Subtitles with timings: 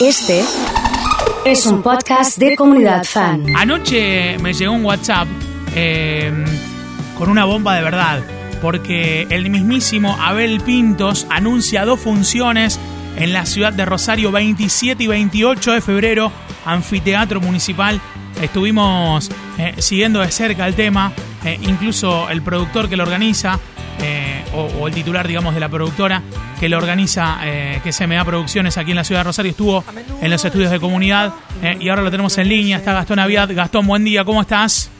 [0.00, 0.44] Este
[1.44, 3.44] es un podcast de comunidad fan.
[3.56, 5.26] Anoche me llegó un WhatsApp
[5.74, 6.32] eh,
[7.18, 8.22] con una bomba de verdad,
[8.62, 12.78] porque el mismísimo Abel Pintos anuncia dos funciones
[13.16, 16.30] en la ciudad de Rosario 27 y 28 de febrero,
[16.64, 18.00] anfiteatro municipal.
[18.40, 21.12] Estuvimos eh, siguiendo de cerca el tema,
[21.44, 23.58] eh, incluso el productor que lo organiza,
[24.00, 26.22] eh, o, o el titular, digamos, de la productora
[26.58, 29.84] que lo organiza, eh, que es MA Producciones aquí en la ciudad de Rosario, estuvo
[30.20, 31.32] en los estudios de comunidad
[31.62, 32.78] eh, y ahora lo tenemos en línea.
[32.78, 33.50] Está Gastón Aviad.
[33.54, 34.90] Gastón, buen día, ¿cómo estás?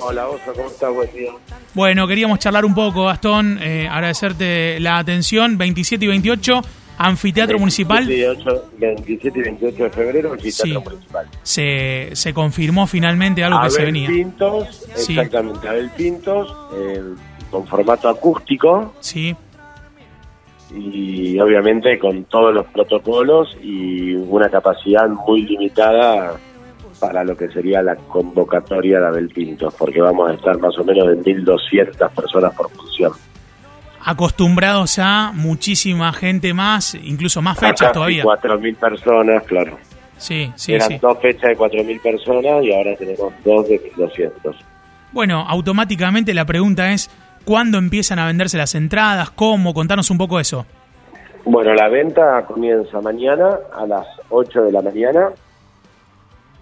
[0.00, 0.92] Hola, Osa, ¿cómo estás?
[0.92, 1.30] Buen día.
[1.74, 5.58] Bueno, queríamos charlar un poco, Gastón, eh, agradecerte la atención.
[5.58, 6.62] 27 y 28,
[6.98, 8.06] Anfiteatro Municipal.
[8.06, 10.88] 28, 27 y 28 de febrero, Anfiteatro Sí.
[10.90, 11.26] Municipal.
[11.42, 14.08] Se, se confirmó finalmente algo que se venía.
[14.08, 15.12] Pintos, Sí.
[15.18, 17.02] exactamente, Abel Pintos, eh,
[17.50, 19.34] con formato acústico Sí,
[20.74, 26.36] y obviamente con todos los protocolos y una capacidad muy limitada
[27.00, 30.84] para lo que sería la convocatoria de Abel Pintos, porque vamos a estar más o
[30.84, 33.12] menos de 1.200 personas por función.
[34.04, 38.22] Acostumbrados a muchísima gente más, incluso más fechas todavía.
[38.22, 39.78] 4.000 personas, claro.
[40.18, 40.98] Sí, sí, Eran sí.
[41.00, 44.54] dos fechas de 4.000 personas y ahora tenemos dos de 1.200.
[45.12, 47.10] Bueno, automáticamente la pregunta es,
[47.44, 49.30] ¿cuándo empiezan a venderse las entradas?
[49.30, 49.72] ¿Cómo?
[49.72, 50.66] Contanos un poco eso.
[51.44, 55.30] Bueno, la venta comienza mañana a las 8 de la mañana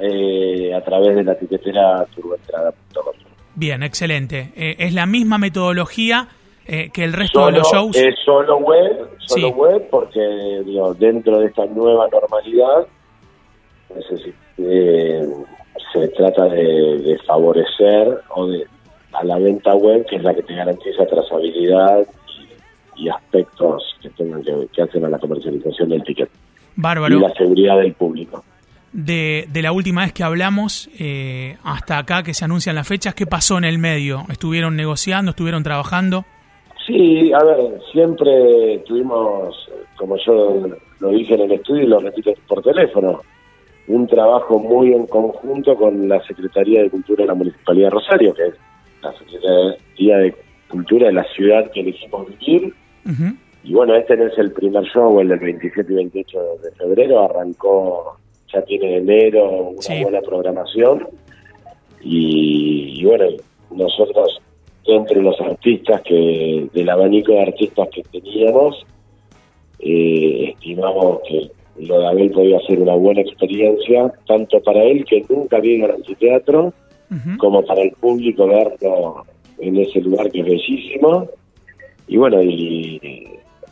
[0.00, 3.14] eh, a través de la etiquetera turboentrada.com.
[3.54, 4.52] Bien, excelente.
[4.54, 6.28] Eh, es la misma metodología
[6.66, 7.96] eh, que el resto Solo, de los shows.
[7.96, 9.52] Es solo web, solo Sí.
[9.54, 12.86] web porque digo, dentro de esta nueva normalidad
[13.94, 15.26] necesi- eh,
[15.92, 18.66] se trata de, de favorecer o de,
[19.12, 22.06] a la venta web, que es la que te garantiza trazabilidad
[22.96, 26.28] y, y aspectos que tengan que, que hacen a la comercialización del ticket
[26.74, 27.16] Bárbaro.
[27.16, 28.44] y la seguridad del público.
[28.92, 33.14] De, de la última vez que hablamos eh, hasta acá que se anuncian las fechas,
[33.14, 34.24] ¿qué pasó en el medio?
[34.30, 35.30] ¿Estuvieron negociando?
[35.30, 36.24] ¿Estuvieron trabajando?
[36.86, 40.62] Sí, a ver, siempre tuvimos, como yo
[41.00, 43.20] lo dije en el estudio y lo repito por teléfono,
[43.88, 48.34] un trabajo muy en conjunto con la Secretaría de Cultura de la Municipalidad de Rosario,
[48.34, 48.54] que es
[49.02, 50.34] la Secretaría de
[50.68, 52.72] Cultura de la ciudad que elegimos vivir.
[53.64, 57.22] Y bueno, este no es el primer show, el del 27 y 28 de febrero,
[57.24, 58.16] arrancó,
[58.52, 60.02] ya tiene enero, una Sí.
[60.02, 61.08] buena programación.
[62.00, 63.24] Y, y bueno,
[63.72, 64.40] nosotros,
[64.94, 68.86] entre los artistas que, del abanico de artistas que teníamos,
[69.78, 75.24] eh, estimamos que lo de Abel podía ser una buena experiencia, tanto para él, que
[75.28, 76.72] nunca vino al anfiteatro,
[77.38, 79.24] como para el público verlo
[79.58, 81.28] en ese lugar que es bellísimo.
[82.08, 83.28] Y bueno, y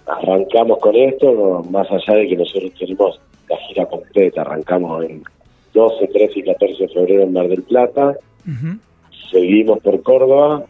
[0.07, 5.23] arrancamos con esto, más allá de que nosotros tenemos la gira completa, arrancamos el
[5.73, 8.17] 12, 13 y 14 de febrero en Mar del Plata,
[9.31, 10.65] seguimos por Córdoba,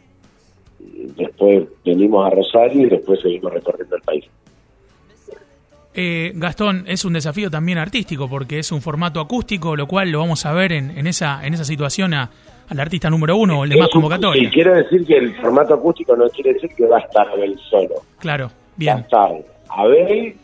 [1.17, 4.25] después venimos a Rosario y después seguimos recorriendo el país.
[5.97, 10.19] Eh, Gastón, es un desafío también artístico porque es un formato acústico, lo cual lo
[10.19, 12.31] vamos a ver en, en esa, en esa situación a-
[12.69, 14.43] al artista número uno o el de más un- convocatoria.
[14.43, 17.57] Y quiero decir que el formato acústico no quiere decir que va a estar Abel
[17.71, 17.95] solo.
[18.19, 18.99] Claro, va a bien.
[18.99, 19.31] estar
[19.69, 20.35] Abel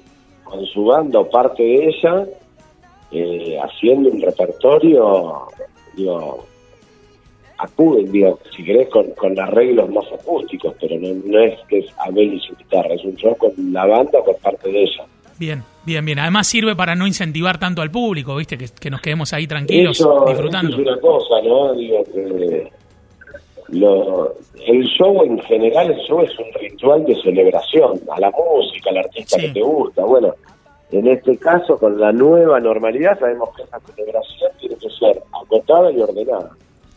[0.44, 2.24] con su banda o parte de ella
[3.10, 5.46] eh, haciendo un repertorio,
[5.96, 6.46] digo,
[7.62, 11.86] acú- digo, si querés, con, con arreglos más acústicos, pero no, no es que es
[11.98, 15.04] Abel y su guitarra, es un show con la banda con parte de ella.
[15.38, 16.18] Bien, bien, bien.
[16.18, 18.58] Además sirve para no incentivar tanto al público, ¿viste?
[18.58, 20.70] Que, que nos quedemos ahí tranquilos, Eso, disfrutando.
[20.72, 21.72] eso es una cosa, ¿no?
[21.74, 22.70] Digo que
[23.68, 24.34] lo,
[24.66, 28.98] el show en general, el show es un ritual de celebración a la música, al
[28.98, 29.46] artista Sí.
[29.46, 30.04] que te gusta.
[30.04, 30.34] Bueno,
[30.90, 35.90] en este caso, con la nueva normalidad, sabemos que esa celebración tiene que ser acotada
[35.92, 36.50] y ordenada.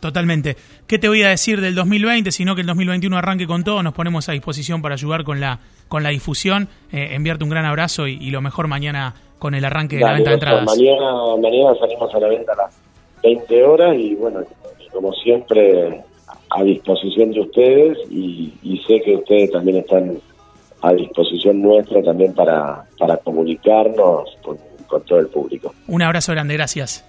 [0.04, 0.54] Totalmente.
[0.86, 2.30] ¿Qué te voy a decir del 2020?
[2.30, 5.60] Sino que el 2021 arranque con todo, nos ponemos a disposición para ayudar con la
[5.88, 9.64] con la difusión, eh, enviarte un gran abrazo y, y lo mejor mañana con el
[9.64, 10.66] arranque de la venta de entradas.
[10.66, 12.78] mañana, mañana salimos a la venta a las
[13.22, 14.40] 20 horas y bueno,
[14.92, 16.02] como siempre,
[16.50, 20.18] a disposición de ustedes y, y sé que ustedes también están
[20.82, 25.72] a disposición nuestra también para, para comunicarnos con, con todo el público.
[25.88, 27.06] Un abrazo grande, gracias.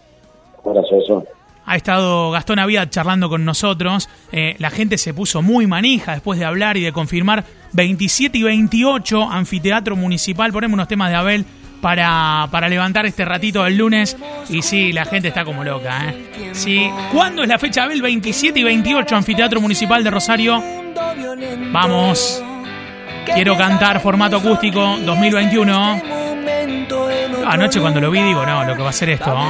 [0.63, 1.25] Un abrazo.
[1.65, 4.09] Ha estado Gastón Aviad charlando con nosotros.
[4.31, 8.43] Eh, la gente se puso muy manija después de hablar y de confirmar 27 y
[8.43, 10.51] 28 Anfiteatro Municipal.
[10.51, 11.45] Ponemos unos temas de Abel
[11.81, 14.15] para, para levantar este ratito del lunes.
[14.49, 16.09] Y sí, la gente está como loca.
[16.09, 16.49] ¿eh?
[16.53, 16.89] Sí.
[17.11, 18.01] ¿Cuándo es la fecha, Abel?
[18.01, 20.63] 27 y 28 Anfiteatro Municipal de Rosario.
[21.71, 22.43] Vamos.
[23.33, 26.01] Quiero cantar formato acústico 2021.
[27.47, 29.49] Anoche cuando lo vi digo, no, lo que va a ser esto, ¿no?